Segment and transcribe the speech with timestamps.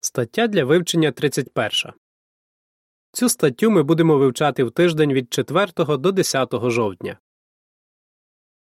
[0.00, 1.70] Стаття для вивчення 31.
[3.12, 7.18] Цю статтю ми будемо вивчати в тиждень від 4 до 10 жовтня.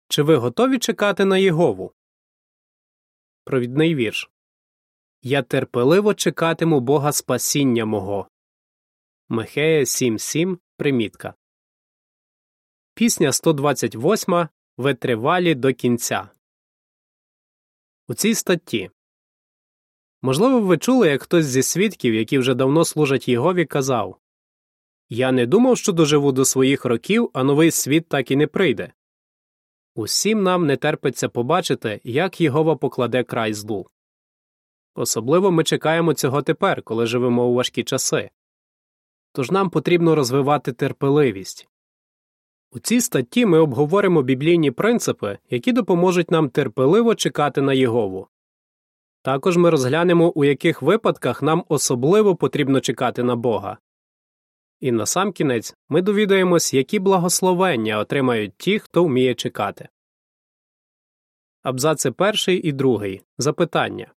[0.08, 1.92] Чи ви готові чекати на Єгову?
[3.45, 4.30] Провідний вірш.
[5.22, 8.29] Я терпеливо чекатиму Бога спасіння мого.
[9.29, 10.59] Михея 7.7.
[10.77, 11.34] Примітка.
[12.95, 14.48] Пісня 128.
[14.77, 16.29] Витривалі до кінця.
[18.09, 18.91] У цій статті
[20.25, 24.16] Можливо, ви чули, як хтось зі свідків, які вже давно служать Єгові, казав
[25.09, 28.92] Я не думав, що доживу до своїх років, а новий світ так і не прийде.
[29.95, 33.87] Усім нам не терпиться побачити, як Єгова покладе край злу.
[34.95, 38.30] Особливо ми чекаємо цього тепер, коли живемо у важкі часи.
[39.33, 41.69] Тож нам потрібно розвивати терпеливість.
[42.70, 48.28] У цій статті ми обговоримо біблійні принципи, які допоможуть нам терпеливо чекати на Єгову.
[49.24, 53.78] Також ми розглянемо, у яких випадках нам особливо потрібно чекати на Бога.
[54.80, 59.89] І насамкінець ми довідаємось, які благословення отримають ті, хто вміє чекати.
[61.62, 63.22] Абзаци перший і другий.
[63.39, 64.12] Запитання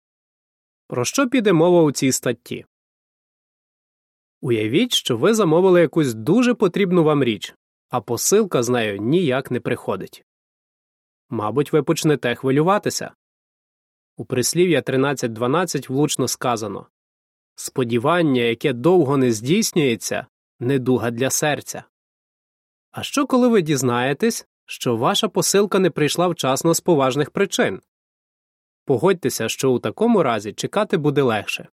[0.86, 2.64] Про що піде мова у цій статті?
[4.40, 7.54] Уявіть, що ви замовили якусь дуже потрібну вам річ,
[7.88, 10.24] а посилка з нею ніяк не приходить.
[11.30, 13.14] Мабуть, ви почнете хвилюватися.
[14.16, 16.86] У прислів'я 13.12 влучно сказано
[17.54, 20.26] Сподівання, яке довго не здійснюється,
[20.60, 21.84] недуга для серця.
[22.90, 27.80] А що, коли ви дізнаєтесь, що ваша посилка не прийшла вчасно з поважних причин?
[28.84, 31.68] Погодьтеся, що у такому разі чекати буде легше.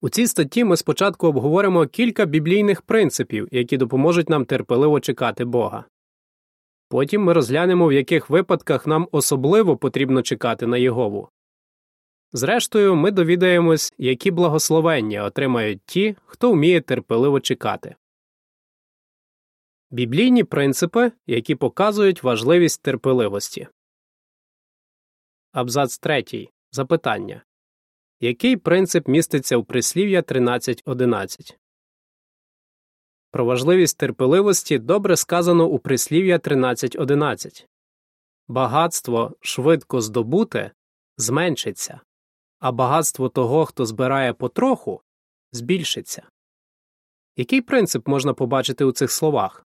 [0.00, 5.84] У цій статті ми спочатку обговоримо кілька біблійних принципів, які допоможуть нам терпеливо чекати Бога.
[6.90, 11.28] Потім ми розглянемо, в яких випадках нам особливо потрібно чекати на Єгову.
[12.32, 17.96] Зрештою, ми довідаємось, які благословення отримають ті, хто вміє терпеливо чекати.
[19.90, 23.68] Біблійні принципи, які показують важливість терпеливості.
[25.52, 26.24] Абзац 3.
[26.72, 27.42] Запитання
[28.20, 31.56] Який принцип міститься у прислів'я 13.11?
[33.30, 37.66] Про важливість терпеливості добре сказано у прислів'я 13.11.
[38.48, 40.72] Багатство швидко здобуте
[41.16, 42.00] зменшиться,
[42.58, 45.02] а багатство того, хто збирає потроху,
[45.52, 46.22] збільшиться.
[47.36, 49.66] Який принцип можна побачити у цих словах?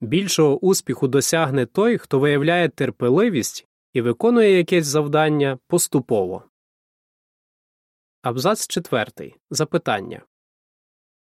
[0.00, 6.42] Більшого успіху досягне той, хто виявляє терпеливість і виконує якесь завдання поступово.
[8.22, 9.34] Абзац 4.
[9.50, 10.22] Запитання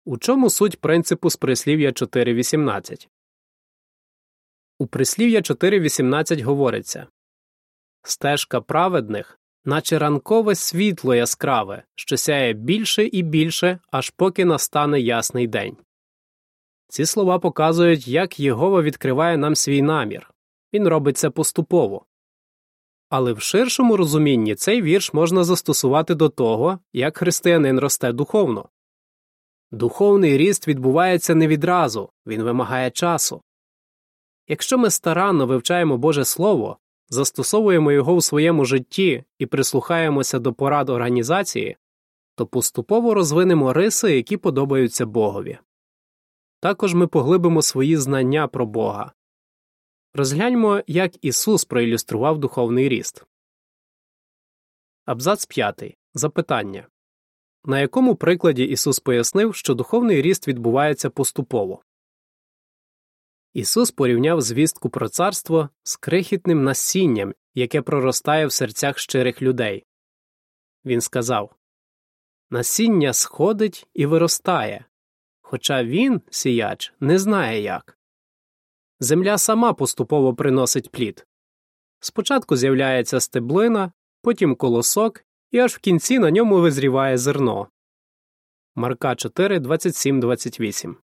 [0.06, 3.08] у чому суть принципу з прислів'я 4.18?
[4.78, 7.06] У прислів'я 4.18 говориться
[8.02, 15.46] Стежка праведних, наче ранкове світло яскраве, що сяє більше і більше, аж поки настане ясний
[15.46, 15.76] день.
[16.88, 20.30] Ці слова показують, як Єгова відкриває нам свій намір
[20.72, 22.06] він робить це поступово.
[23.08, 28.68] Але в ширшому розумінні цей вірш можна застосувати до того, як християнин росте духовно.
[29.70, 33.42] Духовний ріст відбувається не відразу, він вимагає часу.
[34.48, 36.78] Якщо ми старанно вивчаємо Боже Слово,
[37.08, 41.76] застосовуємо його у своєму житті і прислухаємося до порад організації,
[42.34, 45.58] то поступово розвинемо риси, які подобаються Богові.
[46.60, 49.12] Також ми поглибимо свої знання про Бога.
[50.14, 53.24] Розгляньмо, як Ісус проілюстрував духовний ріст.
[55.04, 55.96] Абзац 5.
[56.14, 56.86] Запитання
[57.66, 61.82] на якому прикладі Ісус пояснив, що духовний ріст відбувається поступово.
[63.52, 69.84] Ісус порівняв звістку про царство з крихітним насінням, яке проростає в серцях щирих людей.
[70.84, 71.54] Він сказав
[72.50, 74.84] Насіння сходить і виростає,
[75.40, 77.98] хоча він, сіяч, не знає як.
[79.00, 81.26] Земля сама поступово приносить плід.
[82.00, 87.68] Спочатку з'являється стеблина, потім колосок і аж в кінці на ньому визріває зерно.
[88.74, 90.96] Марка 4, 27, 28.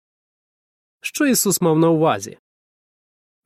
[1.01, 2.39] Що Ісус мав на увазі?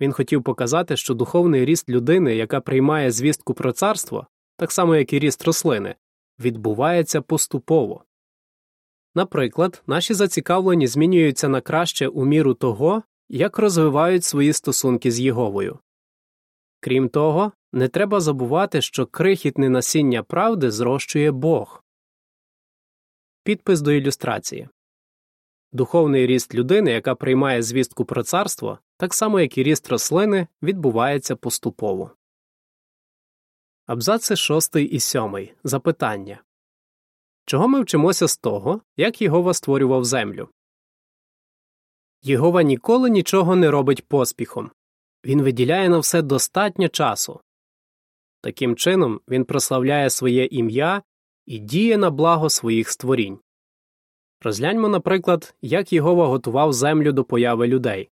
[0.01, 4.27] Він хотів показати, що духовний ріст людини, яка приймає звістку про царство,
[4.57, 5.95] так само як і ріст рослини,
[6.39, 8.05] відбувається поступово.
[9.15, 15.79] Наприклад, наші зацікавлені змінюються на краще у міру того, як розвивають свої стосунки з Єговою.
[16.81, 21.85] Крім того, не треба забувати, що крихітне насіння правди зрощує Бог.
[23.43, 24.69] Підпис до ілюстрації
[25.73, 31.37] Духовний ріст людини, яка приймає звістку про царство, так само як і ріст рослини, відбувається
[31.37, 32.11] поступово.
[33.87, 35.49] Абзаци 6 і 7.
[35.65, 36.43] Запитання
[37.47, 40.49] Чого ми вчимося з того, як Єгова створював землю?
[42.23, 44.71] Єгова ніколи нічого не робить поспіхом.
[45.25, 47.41] Він виділяє на все достатньо часу.
[48.45, 51.03] Таким чином, він прославляє своє ім'я
[51.47, 53.39] і діє на благо своїх створінь.
[54.41, 58.11] Розгляньмо, наприклад, як Єгова готував землю до появи людей.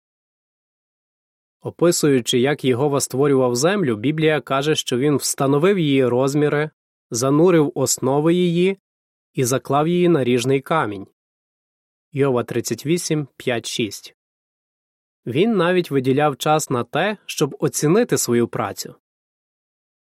[1.60, 6.70] Описуючи, як Єгова створював землю, Біблія каже, що він встановив її розміри,
[7.10, 8.78] занурив основи її
[9.32, 11.06] і заклав її на ріжний камінь.
[12.12, 14.16] Йова 38, 5, 6.
[15.26, 18.94] Він навіть виділяв час на те, щоб оцінити свою працю.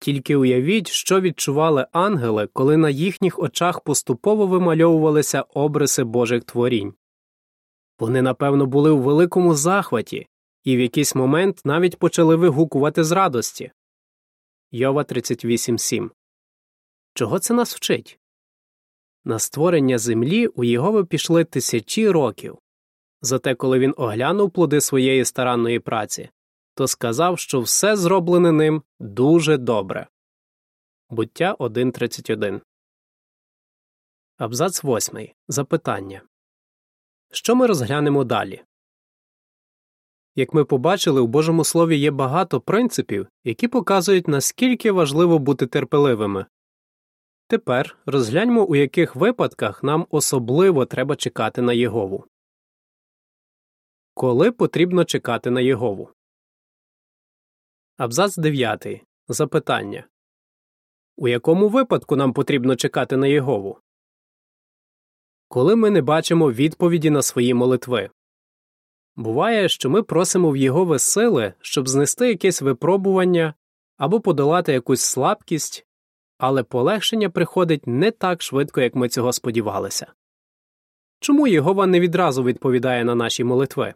[0.01, 6.93] Тільки уявіть, що відчували ангели, коли на їхніх очах поступово вимальовувалися обриси Божих творінь.
[7.99, 10.27] Вони, напевно, були у великому захваті
[10.63, 13.71] і в якийсь момент навіть почали вигукувати з радості.
[14.71, 16.09] Йова 38.7
[17.13, 18.19] Чого це нас вчить?
[19.25, 22.57] На створення землі у Єгови пішли тисячі років.
[23.21, 26.29] Зате, коли він оглянув плоди своєї старанної праці,
[26.75, 30.07] то сказав, що все зроблене ним дуже добре.
[31.09, 32.61] Буття 1.31
[34.37, 35.27] Абзац 8.
[35.47, 36.21] Запитання
[37.31, 38.63] Що ми розглянемо далі?
[40.35, 46.45] Як ми побачили, у Божому Слові є багато принципів, які показують, наскільки важливо бути терпеливими.
[47.47, 52.25] Тепер розгляньмо, у яких випадках нам особливо треба чекати на Єгову.
[54.13, 56.09] Коли потрібно чекати на Єгову?
[58.01, 59.01] Абзац 9.
[59.27, 60.07] Запитання
[61.17, 63.79] У якому випадку нам потрібно чекати на Єгову?
[65.47, 68.09] Коли ми не бачимо відповіді на свої молитви.
[69.15, 73.53] Буває, що ми просимо в Єгови сили, щоб знести якесь випробування
[73.97, 75.85] або подолати якусь слабкість,
[76.37, 80.13] але полегшення приходить не так швидко, як ми цього сподівалися.
[81.19, 83.93] Чому Єгова не відразу відповідає на наші молитви?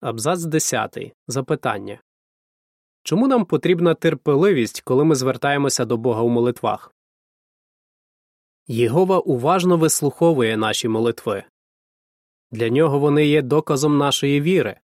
[0.00, 0.98] Абзац 10.
[1.28, 2.00] Запитання
[3.04, 6.94] Чому нам потрібна терпеливість, коли ми звертаємося до Бога у молитвах?
[8.66, 11.44] Єгова уважно вислуховує наші молитви.
[12.50, 14.80] Для нього вони є доказом нашої віри.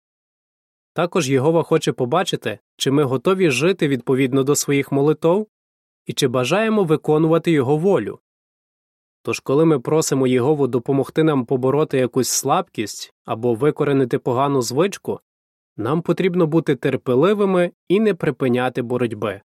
[0.93, 5.47] Також Єгова хоче побачити, чи ми готові жити відповідно до своїх молитв
[6.05, 8.19] і чи бажаємо виконувати Його волю.
[9.21, 15.19] Тож, коли ми просимо Єгову допомогти нам побороти якусь слабкість або викоренити погану звичку,
[15.77, 19.41] нам потрібно бути терпеливими і не припиняти боротьби.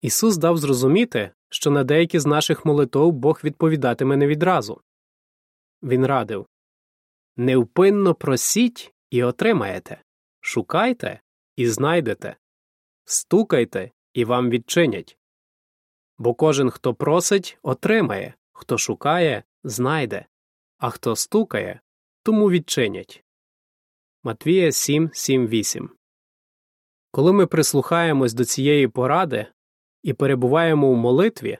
[0.00, 4.80] Ісус дав зрозуміти, що на деякі з наших молитв Бог відповідатиме не відразу.
[5.82, 6.46] Він радив
[7.36, 10.02] Невпинно просіть і отримаєте,
[10.40, 11.20] шукайте
[11.56, 12.36] і знайдете,
[13.04, 15.18] стукайте і вам відчинять.
[16.18, 20.26] Бо кожен, хто просить, отримає, хто шукає, знайде,
[20.78, 21.80] а хто стукає,
[22.22, 23.24] тому відчинять.
[24.24, 25.90] Матвія 7, 7, 8
[27.10, 29.46] Коли ми прислухаємось до цієї поради
[30.02, 31.58] і перебуваємо у молитві,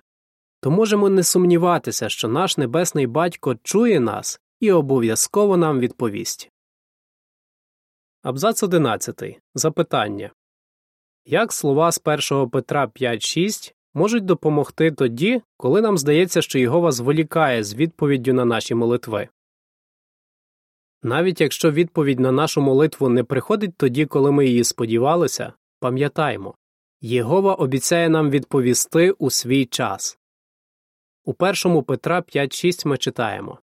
[0.61, 6.51] то можемо не сумніватися, що наш небесний батько чує нас і обов'язково нам відповість.
[8.23, 9.41] Абзац 11.
[9.55, 10.31] Запитання
[11.25, 12.01] Як слова з
[12.31, 18.45] 1 Петра 5.6 можуть допомогти тоді, коли нам здається, що Єгова зволікає з відповіддю на
[18.45, 19.29] наші молитви?
[21.03, 26.55] Навіть якщо відповідь на нашу молитву не приходить тоді, коли ми її сподівалися, пам'ятаймо
[27.01, 30.19] Єгова обіцяє нам відповісти у свій час.
[31.25, 33.59] У 1 Петра 5.6 ми читаємо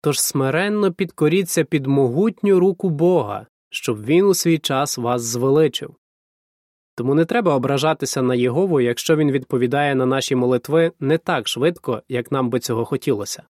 [0.00, 5.96] Тож смиренно підкоріться під могутню руку Бога, щоб він у свій час вас звеличив.
[6.94, 12.02] Тому не треба ображатися на Єгову, якщо він відповідає на наші молитви не так швидко,
[12.08, 13.42] як нам би цього хотілося.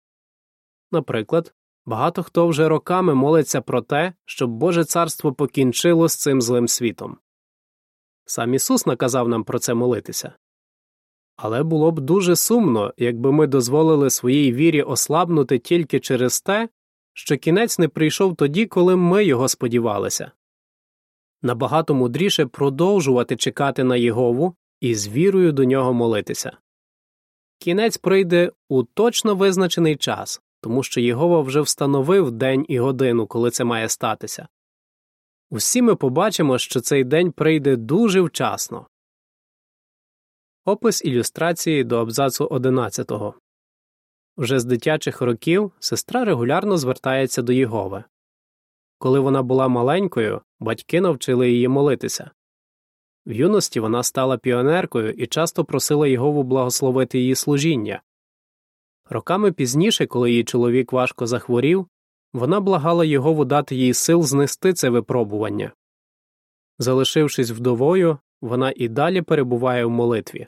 [0.93, 1.55] Наприклад,
[1.88, 7.16] багато хто вже роками молиться про те, щоб Боже царство покінчило з цим злим світом.
[8.25, 10.33] Сам Ісус наказав нам про це молитися.
[11.37, 16.68] Але було б дуже сумно, якби ми дозволили своїй вірі ослабнути тільки через те,
[17.12, 20.33] що кінець не прийшов тоді, коли ми його сподівалися.
[21.42, 26.57] Набагато мудріше продовжувати чекати на Єгову і з вірою до нього молитися.
[27.59, 33.50] Кінець прийде у точно визначений час, тому що Єгова вже встановив день і годину, коли
[33.50, 34.49] це має статися.
[35.50, 38.87] Усі ми побачимо, що цей день прийде дуже вчасно.
[40.65, 43.12] Опис ілюстрації до абзацу 11.
[44.37, 48.05] Вже з дитячих років сестра регулярно звертається до Єгови.
[48.99, 52.31] Коли вона була маленькою, батьки навчили її молитися.
[53.27, 58.03] В юності вона стала піонеркою і часто просила Єгову благословити її служіння.
[59.11, 61.87] Роками пізніше, коли її чоловік важко захворів,
[62.33, 65.73] вона благала Єгову дати їй сил знести це випробування.
[66.79, 70.47] Залишившись вдовою, вона і далі перебуває в молитві.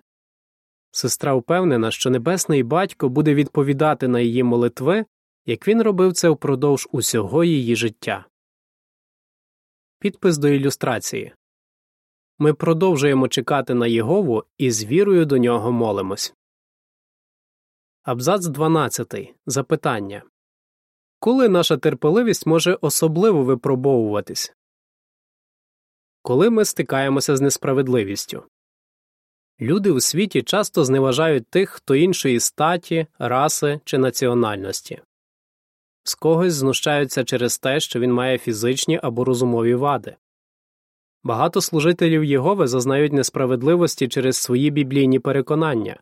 [0.90, 5.05] Сестра впевнена, що небесний батько буде відповідати на її молитви,
[5.47, 8.26] як він робив це впродовж усього її життя.
[9.99, 11.33] Підпис до ілюстрації
[12.38, 16.35] Ми продовжуємо чекати на Єгову і з вірою до нього молимось.
[18.02, 19.35] Абзац 12.
[19.47, 20.23] Запитання
[21.19, 24.54] Коли наша терпеливість може особливо випробовуватись?
[26.23, 28.42] Коли ми стикаємося з несправедливістю.
[29.61, 35.02] Люди у світі часто зневажають тих, хто іншої статі, раси чи національності.
[36.04, 40.16] З когось знущаються через те, що він має фізичні або розумові вади.
[41.23, 46.00] Багато служителів Єгови зазнають несправедливості через свої біблійні переконання.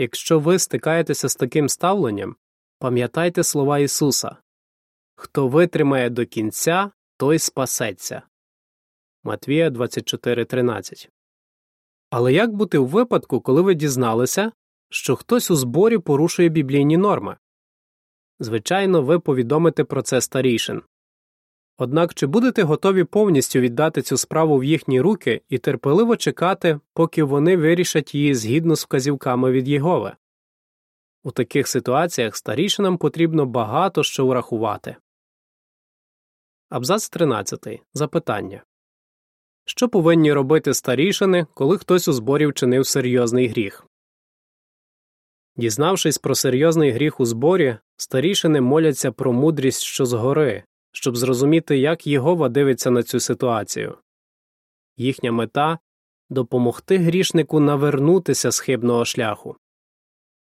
[0.00, 2.36] Якщо ви стикаєтеся з таким ставленням,
[2.78, 4.36] пам'ятайте слова Ісуса
[5.16, 8.22] Хто витримає до кінця, той спасеться.
[9.24, 11.08] Матвія 24.13
[12.10, 14.52] Але як бути у випадку, коли ви дізналися,
[14.90, 17.36] що хтось у зборі порушує біблійні норми?
[18.40, 20.82] Звичайно, ви повідомите про це старішин.
[21.80, 27.22] Однак чи будете готові повністю віддати цю справу в їхні руки і терпеливо чекати, поки
[27.22, 30.12] вони вирішать її згідно з вказівками від Єгови?
[31.22, 34.96] У таких ситуаціях старішинам потрібно багато що врахувати.
[36.68, 37.82] Абзац 13.
[37.94, 38.62] Запитання
[39.64, 43.86] Що повинні робити старішини, коли хтось у зборі вчинив серйозний гріх?
[45.56, 52.06] Дізнавшись про серйозний гріх у зборі, старішини моляться про мудрість що згори, щоб зрозуміти, як
[52.06, 53.98] Єгова дивиться на цю ситуацію.
[54.96, 55.78] Їхня мета
[56.30, 59.56] допомогти грішнику навернутися з хибного шляху.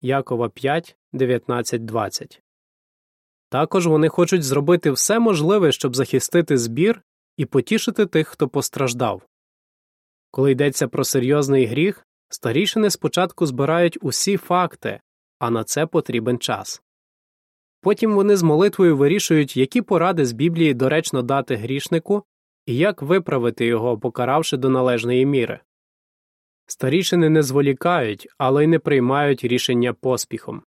[0.01, 2.43] Якова 5, 19, 20
[3.49, 7.03] Також вони хочуть зробити все можливе, щоб захистити збір
[7.37, 9.23] і потішити тих, хто постраждав.
[10.31, 15.01] Коли йдеться про серйозний гріх, старішини спочатку збирають усі факти,
[15.39, 16.83] а на це потрібен час.
[17.83, 22.25] Потім вони з молитвою вирішують, які поради з Біблії доречно дати грішнику
[22.67, 25.61] і як виправити його, покаравши до належної міри.
[26.67, 30.63] Старішини не зволікають, але й не приймають рішення поспіхом.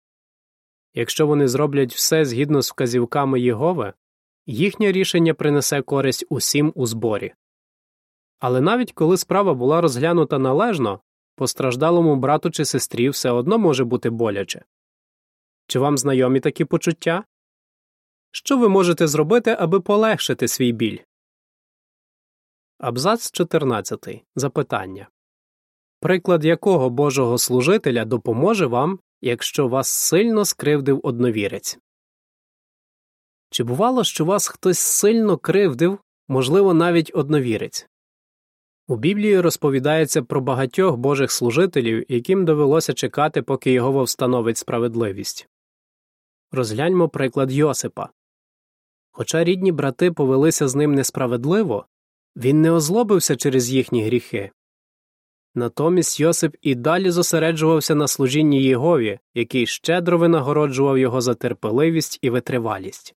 [0.94, 3.94] Якщо вони зроблять все згідно з вказівками Єгови,
[4.46, 7.34] їхнє рішення принесе користь усім у зборі.
[8.40, 11.00] Але навіть коли справа була розглянута належно,
[11.36, 14.64] постраждалому брату чи сестрі все одно може бути боляче.
[15.72, 17.24] Чи вам знайомі такі почуття?
[18.32, 20.98] Що ви можете зробити, аби полегшити свій біль?
[22.78, 24.24] Абзац 14.
[24.36, 25.10] Запитання
[26.00, 31.80] Приклад якого Божого служителя допоможе вам, якщо вас сильно скривдив одновірець?
[33.50, 37.88] Чи бувало, що вас хтось сильно кривдив, можливо, навіть одновірець?
[38.88, 45.48] У Біблії розповідається про багатьох Божих служителів, яким довелося чекати, поки Його встановить справедливість.
[46.52, 48.10] Розгляньмо приклад Йосипа.
[49.12, 51.86] Хоча рідні брати повелися з ним несправедливо,
[52.36, 54.52] він не озлобився через їхні гріхи.
[55.56, 62.30] Натомість Йосип і далі зосереджувався на служінні Єгові, який щедро винагороджував його за терпеливість і
[62.30, 63.16] витривалість.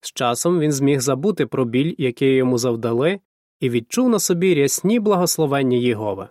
[0.00, 3.20] З часом він зміг забути про біль, який йому завдали,
[3.60, 6.28] і відчув на собі рясні благословення Єгови.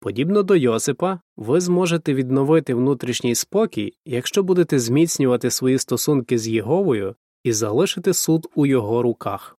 [0.00, 7.16] Подібно до Йосипа, ви зможете відновити внутрішній спокій, якщо будете зміцнювати свої стосунки з Єговою
[7.42, 9.58] і залишити суд у його руках.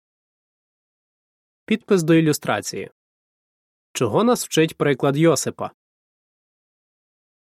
[1.66, 2.92] Підпис до ілюстрації
[3.94, 5.72] Чого нас вчить приклад Йосипа?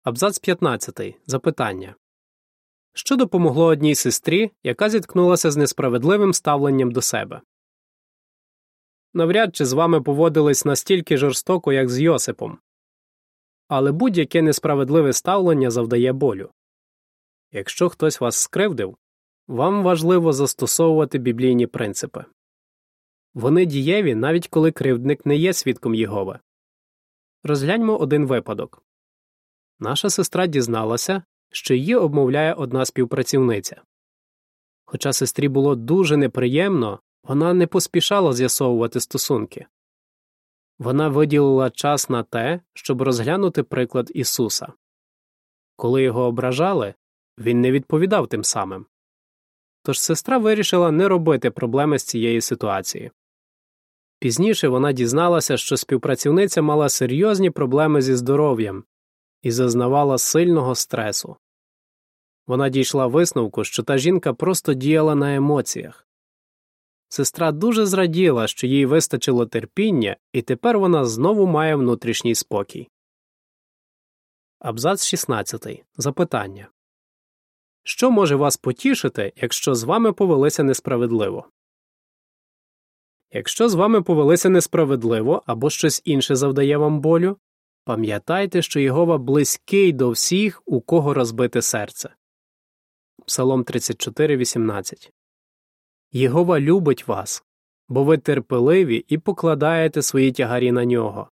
[0.03, 1.15] Абзац 15.
[1.25, 1.95] Запитання
[2.93, 7.41] Що допомогло одній сестрі, яка зіткнулася з несправедливим ставленням до себе?
[9.13, 12.59] Навряд чи з вами поводились настільки жорстоко, як з Йосипом.
[13.69, 16.49] Але будь-яке несправедливе ставлення завдає болю.
[17.51, 18.97] Якщо хтось вас скривдив,
[19.47, 22.25] вам важливо застосовувати біблійні принципи.
[23.33, 26.39] Вони дієві навіть коли кривдник не є свідком Єгови.
[27.43, 28.83] Розгляньмо один випадок
[29.79, 33.81] наша сестра дізналася, що її обмовляє одна співпрацівниця.
[34.85, 39.65] Хоча сестрі було дуже неприємно, вона не поспішала з'ясовувати стосунки.
[40.79, 44.73] Вона виділила час на те, щоб розглянути приклад Ісуса.
[45.75, 46.93] Коли його ображали,
[47.37, 48.85] він не відповідав тим самим.
[49.83, 53.11] Тож сестра вирішила не робити проблеми з цієї ситуації.
[54.19, 58.83] Пізніше вона дізналася, що співпрацівниця мала серйозні проблеми зі здоров'ям
[59.41, 61.35] і зазнавала сильного стресу.
[62.47, 66.08] Вона дійшла висновку, що та жінка просто діяла на емоціях.
[67.11, 72.89] Сестра дуже зраділа, що їй вистачило терпіння, і тепер вона знову має внутрішній спокій.
[74.59, 75.83] Абзац 16.
[75.97, 76.69] Запитання
[77.83, 81.49] Що може вас потішити, якщо з вами повелися несправедливо?
[83.31, 87.37] Якщо з вами повелися несправедливо або щось інше завдає вам болю,
[87.83, 92.09] пам'ятайте, що Єгова близький до всіх, у кого розбите серце.
[93.25, 95.11] Псалом 34.18
[96.11, 97.43] Єгова любить вас,
[97.89, 101.29] бо ви терпеливі і покладаєте свої тягарі на нього.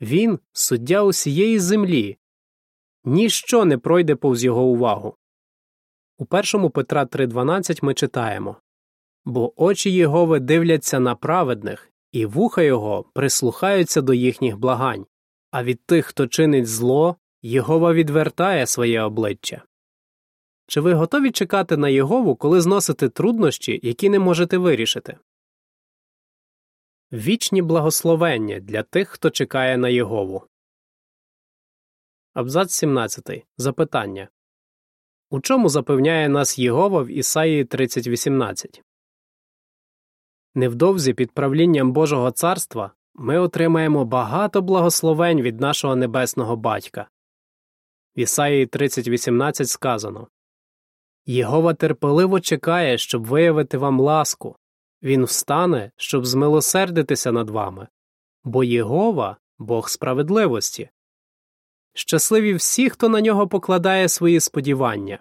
[0.00, 2.18] Він суддя усієї землі,
[3.04, 5.16] ніщо не пройде повз його увагу.
[6.18, 8.56] У 1 Петра 3.12 ми читаємо
[9.24, 15.06] Бо очі Єгови дивляться на праведних, і вуха його прислухаються до їхніх благань,
[15.50, 19.62] а від тих, хто чинить зло, Єгова відвертає своє обличчя.
[20.68, 25.18] Чи ви готові чекати на Єгову, коли зносите труднощі, які не можете вирішити?
[27.12, 30.42] Вічні благословення для тих, хто чекає на Єгову.
[32.34, 33.46] Абзац 17.
[33.56, 34.28] Запитання
[35.30, 38.82] У чому запевняє нас Єгова в Ісаїї 30.18?
[40.54, 47.08] Невдовзі під правлінням Божого царства ми отримаємо багато благословень від нашого небесного батька.
[48.16, 50.28] В Ісаїї 30.18 сказано
[51.30, 54.56] Єгова терпеливо чекає, щоб виявити вам ласку,
[55.02, 57.88] він встане, щоб змилосердитися над вами,
[58.44, 60.90] бо Єгова Бог справедливості.
[61.94, 65.18] Щасливі всі, хто на нього покладає свої сподівання.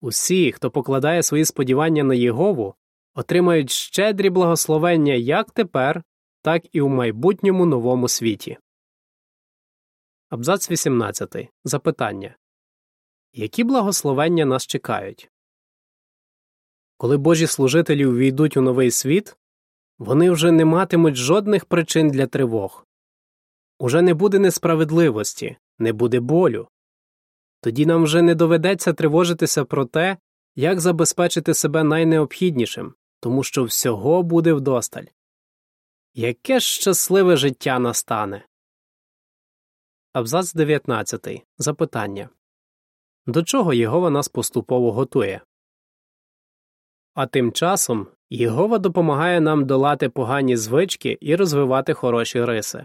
[0.00, 2.74] Усі, хто покладає свої сподівання на Єгову,
[3.14, 6.02] отримають щедрі благословення як тепер,
[6.42, 8.58] так і у майбутньому новому світі.
[10.28, 11.48] Абзац 18.
[11.64, 12.36] Запитання
[13.38, 15.30] Які благословення нас чекають?
[16.96, 19.36] Коли Божі служителі увійдуть у новий світ,
[19.98, 22.86] вони вже не матимуть жодних причин для тривог.
[23.78, 26.68] Уже не буде несправедливості, не буде болю.
[27.60, 30.16] Тоді нам вже не доведеться тривожитися про те,
[30.54, 35.06] як забезпечити себе найнеобхіднішим, тому що всього буде вдосталь.
[36.14, 38.46] Яке ж щасливе життя настане?
[40.12, 41.46] Абзац 19.
[41.58, 42.28] Запитання
[43.26, 45.40] До чого Єгова нас поступово готує?
[47.14, 52.84] А тим часом Єгова допомагає нам долати погані звички і розвивати хороші риси.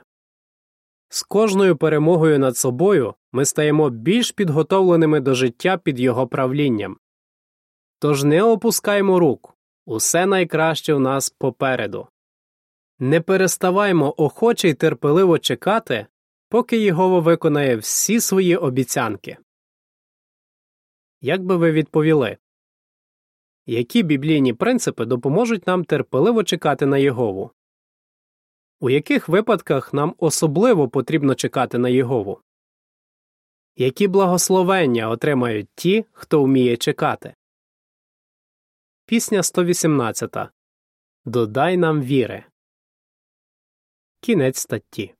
[1.09, 6.97] З кожною перемогою над собою ми стаємо більш підготовленими до життя під його правлінням.
[7.99, 12.07] Тож не опускаймо рук усе найкраще у нас попереду.
[12.99, 16.07] Не переставаймо охоче й терпеливо чекати,
[16.49, 19.37] поки Єгова виконає всі свої обіцянки.
[21.21, 22.37] Як би ви відповіли?
[23.65, 27.51] Які біблійні принципи допоможуть нам терпеливо чекати на Єгову?
[28.79, 32.41] У яких випадках нам особливо потрібно чекати на Єгову?
[33.75, 37.35] Які благословення отримають ті, хто вміє чекати?
[39.05, 40.35] Пісня 118.
[41.25, 42.45] Додай нам віри.
[44.19, 45.13] Кінець статті.